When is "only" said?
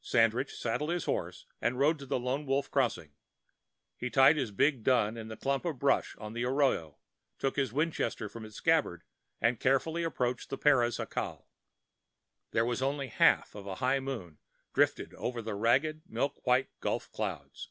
12.80-13.08